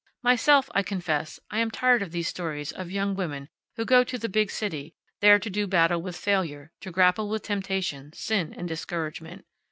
[0.23, 4.17] Myself, I confess I am tired of these stories of young women who go to
[4.17, 8.67] the big city, there to do battle with failure, to grapple with temptation, sin and
[8.67, 9.45] discouragement.